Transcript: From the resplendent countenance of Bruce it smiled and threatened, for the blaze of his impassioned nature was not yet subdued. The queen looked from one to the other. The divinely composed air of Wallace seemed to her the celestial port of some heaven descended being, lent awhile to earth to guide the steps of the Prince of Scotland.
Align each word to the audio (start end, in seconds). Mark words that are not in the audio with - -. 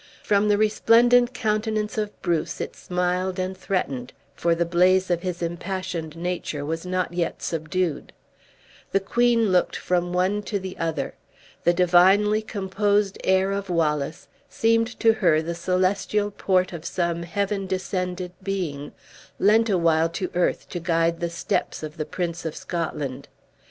From 0.23 0.47
the 0.47 0.57
resplendent 0.57 1.31
countenance 1.31 1.95
of 1.95 2.19
Bruce 2.23 2.59
it 2.59 2.75
smiled 2.75 3.37
and 3.37 3.55
threatened, 3.55 4.13
for 4.33 4.55
the 4.55 4.65
blaze 4.65 5.11
of 5.11 5.21
his 5.21 5.43
impassioned 5.43 6.15
nature 6.17 6.65
was 6.65 6.87
not 6.87 7.13
yet 7.13 7.43
subdued. 7.43 8.11
The 8.93 8.99
queen 8.99 9.51
looked 9.51 9.75
from 9.75 10.11
one 10.11 10.41
to 10.41 10.57
the 10.57 10.75
other. 10.79 11.13
The 11.65 11.73
divinely 11.75 12.41
composed 12.41 13.19
air 13.23 13.51
of 13.51 13.69
Wallace 13.69 14.27
seemed 14.49 14.87
to 15.01 15.13
her 15.13 15.39
the 15.39 15.53
celestial 15.53 16.31
port 16.31 16.73
of 16.73 16.83
some 16.83 17.21
heaven 17.21 17.67
descended 17.67 18.31
being, 18.41 18.93
lent 19.37 19.69
awhile 19.69 20.09
to 20.09 20.31
earth 20.33 20.67
to 20.69 20.79
guide 20.79 21.19
the 21.19 21.29
steps 21.29 21.83
of 21.83 21.97
the 21.97 22.05
Prince 22.05 22.43
of 22.43 22.55
Scotland. 22.55 23.27